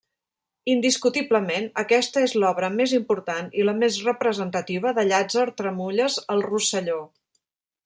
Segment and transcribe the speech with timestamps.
[0.75, 7.01] Indiscutiblement, aquesta és l'obra més important i la més representativa de Llàtzer Tramulles al Rosselló.